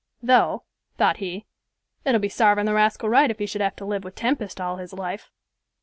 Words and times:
"Though," 0.23 0.63
thought 0.97 1.17
he, 1.17 1.45
"it'll 2.05 2.19
be 2.19 2.27
sarvin 2.27 2.65
the 2.65 2.73
rascal 2.73 3.07
right 3.07 3.29
if 3.29 3.37
he 3.37 3.45
should 3.45 3.61
have 3.61 3.75
to 3.75 3.85
live 3.85 4.03
with 4.03 4.15
Tempest 4.15 4.59
all 4.59 4.77
his 4.77 4.93
life." 4.93 5.29